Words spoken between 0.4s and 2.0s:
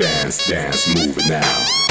dance, move it now.